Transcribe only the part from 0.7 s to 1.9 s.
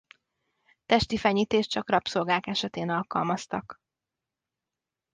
Testi fenyítést csak